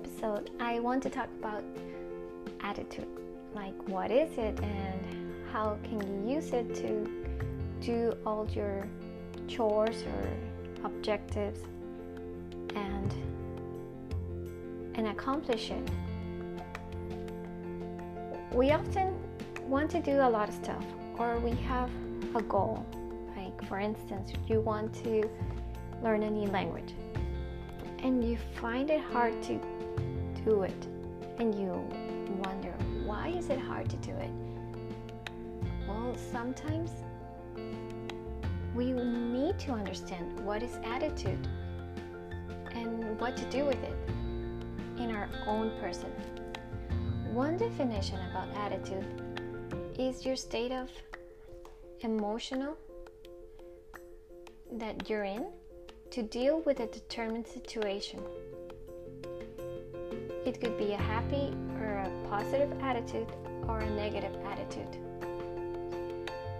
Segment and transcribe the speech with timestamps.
[0.00, 1.62] episode, I want to talk about
[2.60, 3.06] attitude.
[3.54, 7.20] Like, what is it, and how can you use it to
[7.80, 8.86] do all your
[9.48, 10.28] chores or
[10.84, 11.60] objectives
[12.74, 13.12] and
[14.94, 15.90] and accomplish it.
[18.52, 19.14] We often
[19.68, 20.84] want to do a lot of stuff,
[21.18, 21.90] or we have
[22.34, 22.84] a goal.
[23.36, 25.28] Like, for instance, you want to
[26.02, 26.94] learn a new language
[28.02, 29.60] and you find it hard to
[30.44, 30.86] do it
[31.38, 31.72] and you
[32.44, 32.72] wonder
[33.04, 34.30] why is it hard to do it?
[35.88, 36.90] Well sometimes
[38.74, 41.48] we need to understand what is attitude
[42.72, 43.96] and what to do with it
[44.98, 46.10] in our own person.
[47.32, 49.04] One definition about attitude
[49.98, 50.88] is your state of
[52.00, 52.76] emotional
[54.72, 55.46] that you're in
[56.10, 58.20] to deal with a determined situation.
[60.44, 63.28] It could be a happy or a positive attitude
[63.68, 64.98] or a negative attitude.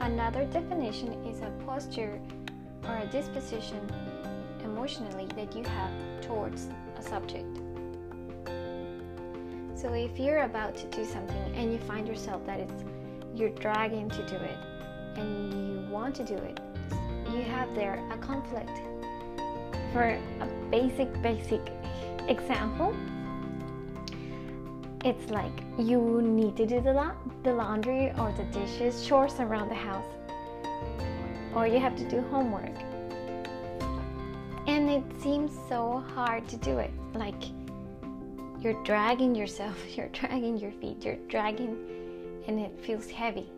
[0.00, 2.20] Another definition is a posture
[2.86, 3.80] or a disposition
[4.64, 6.68] emotionally that you have towards
[6.98, 7.56] a subject.
[9.74, 12.84] So if you're about to do something and you find yourself that it's
[13.34, 14.58] you're dragging to do it
[15.16, 16.60] and you want to do it,
[17.32, 18.80] you have there a conflict
[19.92, 21.60] for a basic, basic
[22.28, 22.94] example,
[25.04, 29.68] it's like you need to do the, la- the laundry or the dishes, chores around
[29.68, 30.04] the house,
[31.54, 32.76] or you have to do homework.
[34.66, 36.90] And it seems so hard to do it.
[37.14, 37.42] Like
[38.60, 41.76] you're dragging yourself, you're dragging your feet, you're dragging,
[42.46, 43.48] and it feels heavy.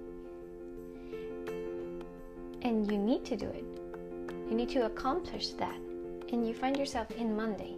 [2.62, 3.64] And you need to do it.
[4.48, 5.78] You need to accomplish that
[6.32, 7.74] and you find yourself in Monday.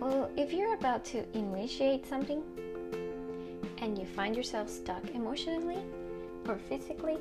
[0.00, 2.42] Well, if you're about to initiate something
[3.78, 5.82] and you find yourself stuck emotionally
[6.48, 7.18] or physically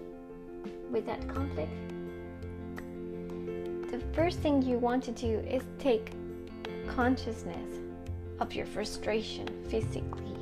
[0.91, 1.71] with that conflict,
[3.91, 6.11] the first thing you want to do is take
[6.87, 7.81] consciousness
[8.39, 10.37] of your frustration physically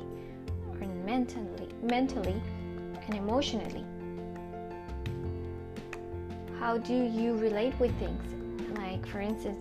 [0.68, 2.40] or mentally, mentally
[3.06, 3.84] and emotionally.
[6.58, 8.45] How do you relate with things?
[9.10, 9.58] For instance,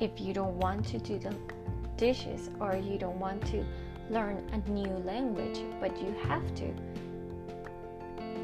[0.00, 1.34] if you don't want to do the
[1.96, 3.64] dishes or you don't want to
[4.10, 6.72] learn a new language, but you have to,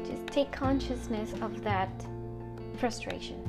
[0.05, 1.89] just take consciousness of that
[2.77, 3.39] frustration.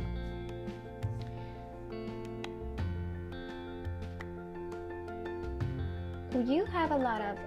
[6.46, 7.38] You have a lot of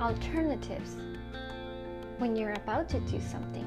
[0.00, 0.96] alternatives
[2.18, 3.66] when you're about to do something,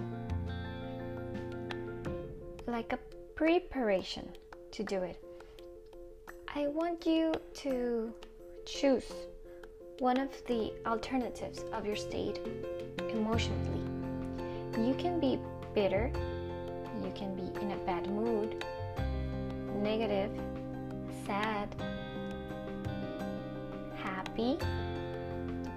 [2.67, 2.99] like a
[3.35, 4.27] preparation
[4.73, 5.23] to do it.
[6.55, 8.11] I want you to
[8.65, 9.05] choose
[9.99, 12.39] one of the alternatives of your state
[13.09, 13.83] emotionally.
[14.77, 15.39] You can be
[15.75, 16.11] bitter,
[17.03, 18.65] you can be in a bad mood,
[19.75, 20.31] negative,
[21.25, 21.75] sad,
[23.95, 24.57] happy,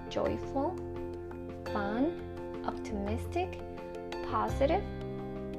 [0.09, 0.75] joyful,
[1.71, 2.19] fun,
[2.65, 3.59] optimistic,
[4.31, 4.83] positive,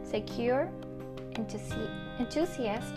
[0.03, 0.69] secure,
[1.37, 1.89] and to see
[2.19, 2.95] enthusiast,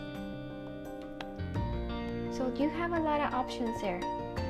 [2.31, 3.99] so you have a lot of options there.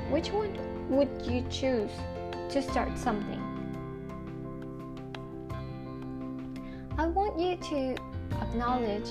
[0.09, 0.57] Which one
[0.89, 1.89] would you choose
[2.49, 3.41] to start something?
[6.97, 7.95] I want you to
[8.41, 9.09] acknowledge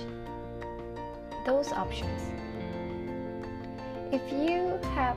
[1.44, 2.22] those options.
[4.12, 5.16] If you have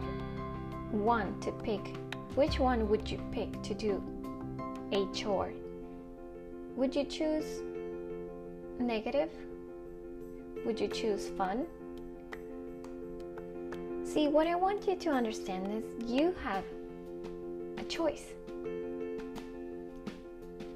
[0.91, 1.95] one to pick,
[2.35, 4.03] which one would you pick to do
[4.91, 5.51] a chore?
[6.75, 7.61] Would you choose
[8.79, 9.29] negative?
[10.65, 11.67] Would you choose fun?
[14.13, 16.63] See, what I want you to understand is you have
[17.79, 18.25] a choice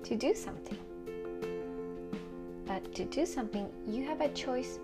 [0.05, 0.79] to do something.
[2.65, 4.79] But to do something, you have a choice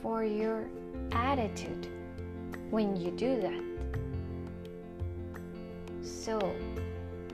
[0.00, 0.68] for your
[1.10, 1.88] attitude
[2.70, 3.64] when you do that.
[6.00, 6.38] So,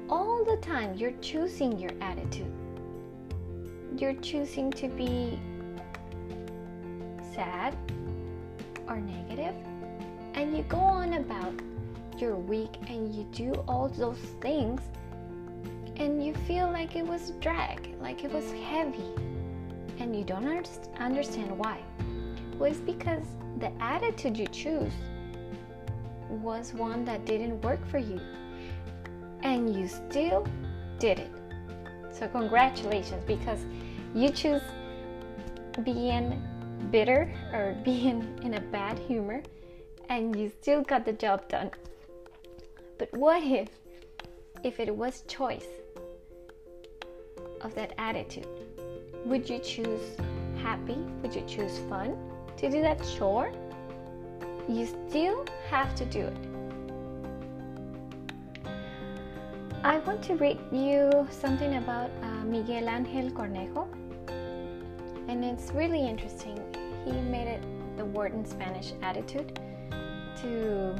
[0.08, 2.54] all the time, you're choosing your attitude.
[3.94, 5.38] You're choosing to be
[7.34, 7.76] sad
[8.88, 9.54] or negative
[10.38, 11.52] and you go on about
[12.16, 14.80] your week and you do all those things
[15.96, 19.10] and you feel like it was drag, like it was heavy,
[19.98, 20.46] and you don't
[21.00, 21.80] understand why.
[22.56, 23.24] Well, it's because
[23.58, 24.92] the attitude you choose
[26.30, 28.20] was one that didn't work for you,
[29.42, 30.46] and you still
[31.00, 31.32] did it.
[32.12, 33.66] So, congratulations because
[34.14, 34.62] you choose
[35.82, 36.40] being
[36.92, 39.42] bitter or being in a bad humor
[40.08, 41.70] and you still got the job done.
[42.98, 43.68] But what if
[44.64, 45.68] if it was choice
[47.60, 48.48] of that attitude?
[49.26, 50.16] Would you choose
[50.62, 50.98] happy?
[51.22, 52.16] Would you choose fun
[52.56, 53.52] to do that chore?
[54.68, 56.36] You still have to do it.
[59.84, 63.86] I want to read you something about uh, Miguel Angel Cornejo,
[65.28, 66.58] and it's really interesting.
[67.04, 67.62] He made it
[67.96, 69.58] the word in Spanish attitude
[70.42, 70.94] to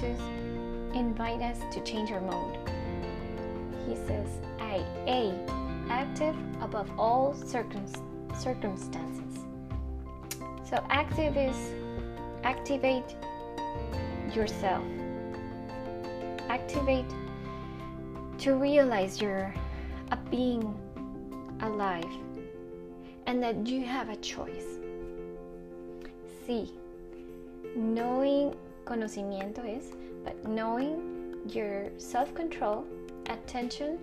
[0.00, 0.06] to
[0.94, 2.56] invite us to change our mode.
[3.86, 5.34] He says, "I a
[5.88, 7.86] active above all circum-
[8.38, 9.44] circumstances."
[10.64, 11.56] So active is
[12.44, 13.16] activate
[14.34, 14.84] yourself
[16.50, 17.08] activate
[18.38, 19.54] to realize you're
[20.10, 20.74] a being
[21.62, 22.12] alive
[23.26, 24.78] and that you have a choice.
[26.44, 26.68] Sí,
[27.76, 29.92] knowing conocimiento is,
[30.24, 32.84] but knowing your self control,
[33.26, 33.98] attention,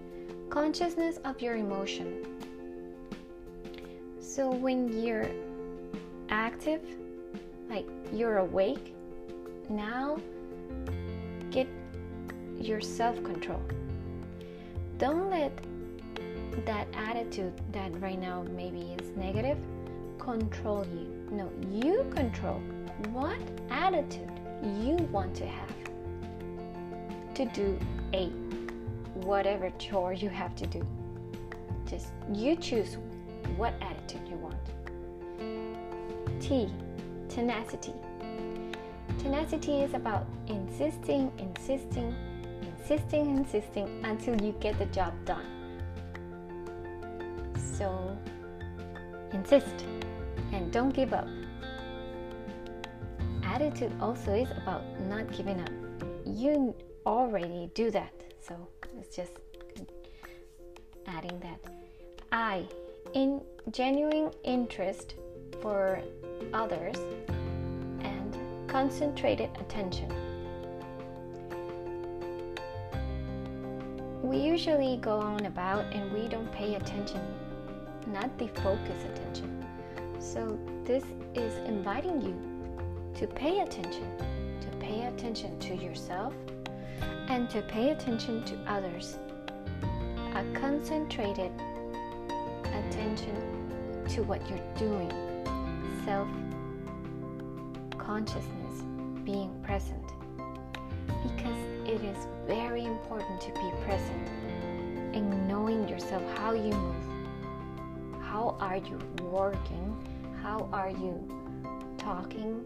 [0.50, 2.25] consciousness of your emotion.
[4.19, 5.30] So when you're
[6.30, 6.81] active,
[7.69, 8.94] like you're awake,
[9.69, 10.18] now
[11.52, 11.68] get
[12.60, 13.62] your self control.
[14.98, 15.52] Don't let
[16.66, 19.58] that attitude that right now maybe is negative
[20.18, 21.14] control you.
[21.31, 22.62] No, you control
[23.11, 23.38] what
[23.69, 24.29] attitude
[24.63, 25.73] you want to have
[27.35, 27.79] to do
[28.13, 28.29] a
[29.13, 30.85] whatever chore you have to do.
[31.85, 32.97] Just you choose
[33.55, 34.57] what attitude you want.
[36.41, 36.69] T,
[37.29, 37.94] tenacity.
[39.19, 42.15] Tenacity is about insisting, insisting,
[42.61, 45.45] insisting, insisting until you get the job done.
[47.55, 48.17] So
[49.33, 49.85] insist
[50.51, 51.27] and don't give up.
[53.59, 55.71] Attitude also is about not giving up.
[56.27, 56.75] You
[57.07, 58.56] already do that, so
[59.00, 59.31] it's just
[61.07, 61.59] adding that.
[62.31, 62.65] I,
[63.15, 65.15] in genuine interest
[65.59, 66.00] for
[66.54, 66.98] others
[68.01, 68.38] and
[68.68, 70.13] concentrated attention.
[74.21, 77.21] we usually go on about and we don't pay attention,
[78.06, 79.65] not the focus attention.
[80.19, 82.46] So, this is inviting you
[83.18, 84.08] to pay attention,
[84.62, 86.34] to pay attention to yourself
[87.30, 89.18] and to pay attention to others.
[90.36, 91.52] A concentrated
[92.64, 95.12] attention to what you're doing,
[96.06, 96.28] self
[97.98, 98.84] consciousness,
[99.25, 100.04] being present.
[101.24, 104.30] Because it is very important to be present
[105.16, 107.08] in knowing yourself how you move
[108.22, 109.96] how are you working
[110.44, 111.16] how are you
[111.98, 112.64] talking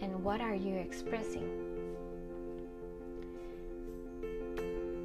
[0.00, 1.48] and what are you expressing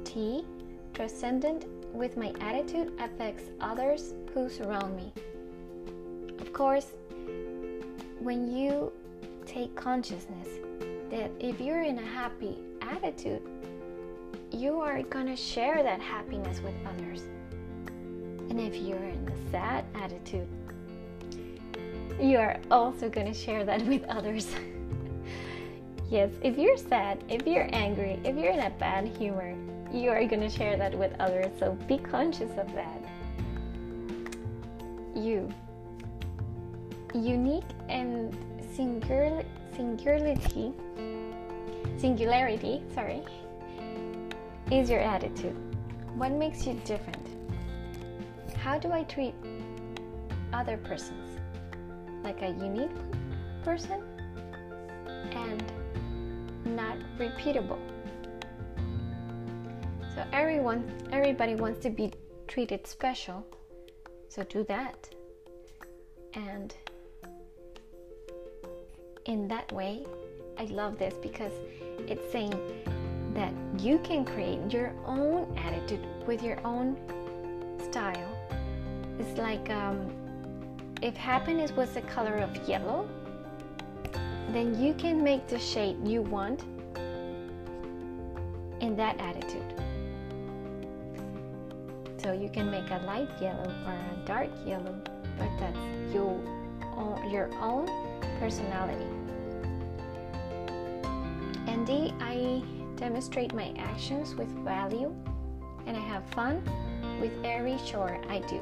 [0.04, 0.44] t
[0.92, 5.12] transcendent with my attitude affects others who surround me
[6.40, 6.92] of course
[8.20, 8.92] when you
[9.46, 10.48] take consciousness
[11.10, 13.42] that if you're in a happy attitude,
[14.50, 17.22] you are to share that happiness with others.
[18.48, 20.48] And if you're in a sad attitude,
[22.20, 24.54] you are also to share that with others.
[26.14, 29.52] yes, if you're sad, if you're angry, if you're in a bad humor,
[29.92, 31.50] you are going to share that with others.
[31.58, 33.02] So be conscious of that.
[35.16, 35.52] You,
[37.12, 38.36] unique and
[38.74, 39.42] singular,
[39.74, 40.72] singularity
[41.98, 43.22] singularity, sorry,
[44.70, 45.56] is your attitude.
[46.16, 47.26] What makes you different?
[48.56, 49.34] How do I treat
[50.52, 51.40] other persons?
[52.22, 52.96] Like a unique
[53.64, 54.02] person
[55.32, 55.62] and
[56.74, 57.78] not repeatable.
[60.14, 62.12] So everyone everybody wants to be
[62.46, 63.46] treated special.
[64.28, 65.08] So do that.
[66.34, 66.74] And
[69.26, 70.04] in that way,
[70.58, 71.52] I love this because
[72.06, 72.54] it's saying
[73.34, 76.96] that you can create your own attitude with your own
[77.90, 78.30] style.
[79.18, 80.10] It's like um,
[81.02, 83.08] if happiness was the color of yellow,
[84.52, 86.62] then you can make the shade you want
[88.80, 89.62] in that attitude.
[92.18, 94.94] So you can make a light yellow or a dark yellow,
[95.38, 95.76] but that's
[96.12, 96.38] your
[96.96, 97.86] own, your own
[98.38, 99.04] personality.
[101.66, 101.88] And
[102.20, 102.62] I
[102.96, 105.14] demonstrate my actions with value
[105.86, 106.62] and I have fun
[107.20, 108.60] with every chore I do.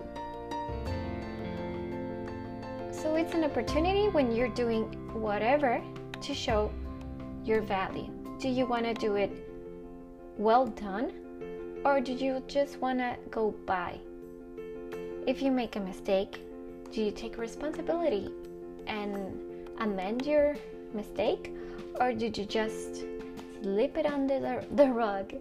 [2.90, 5.82] So it's an opportunity when you're doing whatever
[6.20, 6.70] to show
[7.44, 8.08] your value?
[8.40, 9.30] Do you want to do it
[10.38, 11.12] well done?
[11.84, 13.98] Or do you just want to go by?
[15.26, 16.40] If you make a mistake,
[16.92, 18.30] do you take responsibility
[18.86, 20.56] and amend your
[20.94, 21.54] mistake?
[22.00, 23.04] Or did you just
[23.62, 25.34] slip it under the, the rug?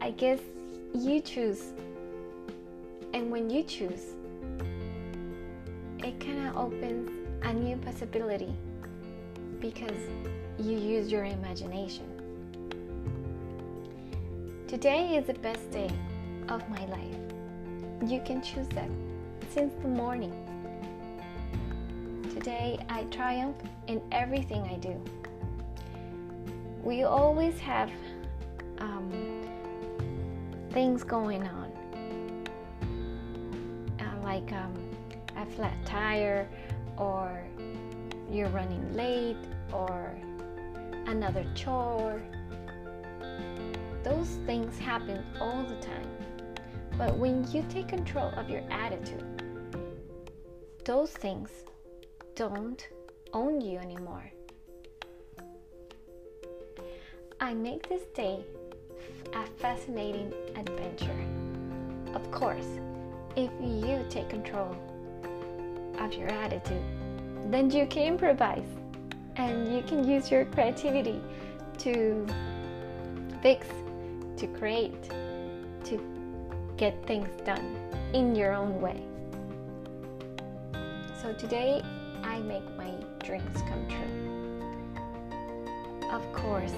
[0.00, 0.40] I guess
[0.94, 1.72] you choose.
[3.14, 4.14] And when you choose,
[5.98, 8.52] it kind of opens a new possibility
[9.60, 10.00] because
[10.58, 12.04] you use your imagination.
[14.66, 15.90] Today is the best day
[16.48, 17.16] of my life.
[18.06, 18.90] You can choose that
[19.50, 20.32] since the morning.
[22.34, 25.02] Today I triumph in everything I do.
[26.82, 27.90] We always have
[28.78, 29.10] um,
[30.70, 31.57] things going on,
[35.58, 36.48] flat tire,
[36.96, 37.44] or
[38.30, 39.36] you're running late,
[39.72, 40.16] or
[41.08, 42.22] another chore.
[44.04, 46.08] Those things happen all the time.
[46.96, 49.24] But when you take control of your attitude,
[50.84, 51.50] those things
[52.36, 52.88] don't
[53.32, 54.30] own you anymore.
[57.40, 58.44] I make this day
[59.34, 61.20] a fascinating adventure.
[62.14, 62.78] Of course,
[63.34, 64.76] if you take control
[66.00, 66.82] of your attitude,
[67.50, 68.66] then you can improvise
[69.36, 71.20] and you can use your creativity
[71.78, 72.26] to
[73.40, 73.66] fix,
[74.36, 75.10] to create,
[75.84, 76.00] to
[76.76, 77.76] get things done
[78.12, 79.02] in your own way.
[81.22, 81.82] So today
[82.22, 82.92] I make my
[83.24, 84.28] dreams come true.
[86.10, 86.74] Of course,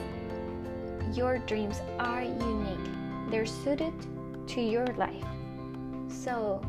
[1.15, 3.93] your dreams are unique, they're suited
[4.49, 5.25] to your life.
[6.09, 6.61] So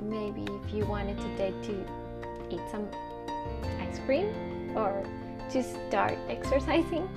[0.00, 1.84] maybe if you wanted today to
[2.50, 2.88] eat some
[3.80, 4.28] ice cream
[4.76, 5.04] or
[5.50, 7.08] to start exercising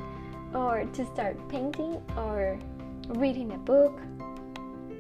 [0.54, 2.60] or to start painting or
[3.10, 4.00] reading a book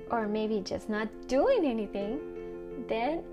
[0.09, 2.19] or maybe just not doing anything,
[2.87, 3.23] then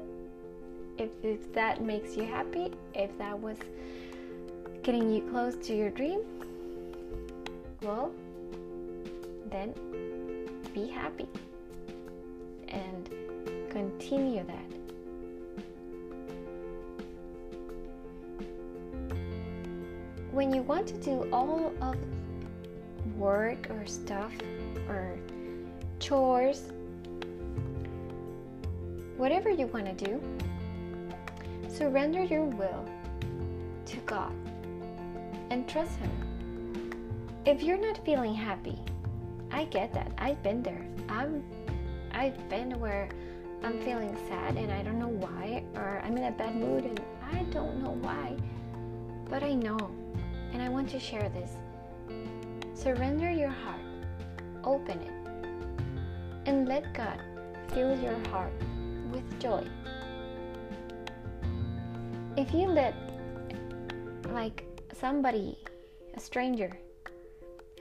[0.99, 3.57] if, if that makes you happy, if that was
[4.83, 6.21] getting you close to your dream,
[7.83, 8.13] well,
[9.51, 9.75] then
[10.75, 11.29] be happy.
[12.69, 13.09] And
[13.79, 14.71] continue that.
[20.33, 21.97] When you want to do all of
[23.17, 24.33] work or stuff
[24.89, 25.17] or
[26.01, 26.73] chores,
[29.17, 30.21] whatever you want to do,
[31.69, 32.85] surrender your will
[33.87, 34.33] to God
[35.51, 36.11] and trust Him.
[37.47, 38.79] If you're not feeling happy,
[39.53, 40.11] I get that.
[40.19, 40.85] I've been there.
[41.09, 41.45] I'm
[42.13, 43.09] I've been where
[43.63, 47.01] I'm feeling sad and I don't know why or I'm in a bad mood and
[47.33, 48.37] I don't know why.
[49.29, 49.79] But I know
[50.53, 51.51] and I want to share this.
[52.75, 53.81] Surrender your heart.
[54.65, 56.49] Open it.
[56.49, 57.21] And let God
[57.69, 58.53] fill your heart
[59.13, 59.67] with joy.
[62.37, 62.95] If you let
[64.31, 65.59] like somebody,
[66.15, 66.71] a stranger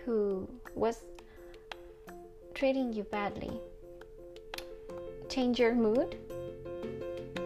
[0.04, 1.04] who was
[2.54, 3.52] treating you badly
[5.30, 6.16] change your mood,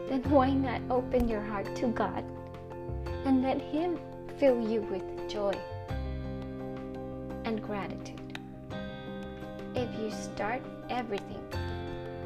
[0.07, 2.23] then why not open your heart to God
[3.25, 3.99] and let Him
[4.37, 5.53] fill you with joy
[7.45, 8.19] and gratitude?
[9.75, 11.43] If you start everything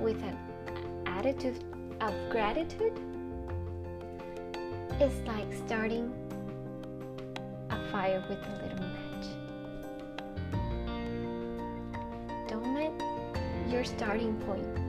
[0.02, 0.38] with an
[1.06, 1.64] attitude
[2.02, 3.00] of gratitude,
[5.00, 6.12] it's like starting
[7.70, 9.28] a fire with a little match.
[12.50, 12.94] Don't let
[13.72, 14.85] your starting point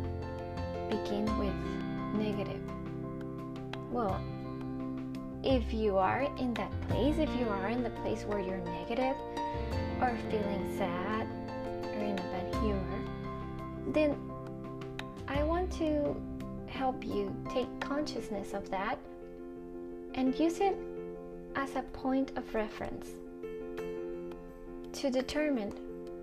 [1.03, 1.55] begin with
[2.15, 2.61] negative?
[3.91, 4.21] Well,
[5.43, 9.17] if you are in that place, if you are in the place where you're negative
[10.01, 11.27] or feeling sad
[11.85, 13.05] or in a bad humor,
[13.93, 14.17] then
[15.29, 16.17] I want to
[16.67, 18.99] help you take consciousness of that
[20.15, 20.77] and use it
[21.55, 23.09] as a point of reference
[24.93, 25.71] to determine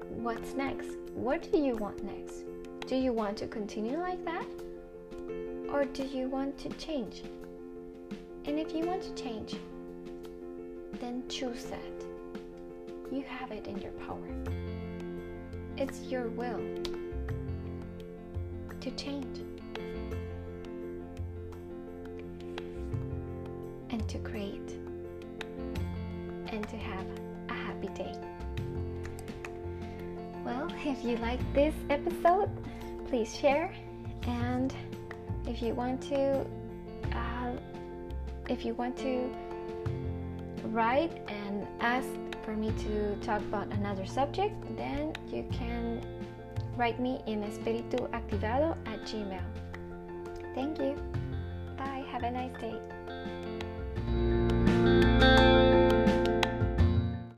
[0.10, 0.90] what's next.
[1.14, 2.53] What do you want next?
[2.86, 4.46] Do you want to continue like that?
[5.72, 7.24] Or do you want to change?
[8.46, 9.56] And if you want to change,
[11.00, 12.06] then choose that.
[13.10, 14.28] You have it in your power.
[15.78, 16.60] It's your will
[18.82, 19.40] to change
[23.92, 24.78] and to create
[26.48, 27.06] and to have
[27.48, 28.14] a happy day.
[30.44, 32.50] Well, if you like this episode,
[33.14, 33.72] please share.
[34.26, 34.74] And
[35.46, 36.44] if you want to,
[37.14, 37.52] uh,
[38.50, 39.30] if you want to
[40.64, 42.10] write and ask
[42.44, 46.02] for me to talk about another subject, then you can
[46.76, 49.46] write me in espirituactivado at gmail.
[50.56, 50.98] Thank you.
[51.78, 52.04] Bye.
[52.12, 52.80] Have a nice day.